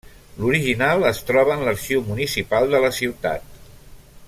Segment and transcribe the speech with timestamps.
[0.43, 3.63] L'original es troba en l'Arxiu Municipal de la ciutat.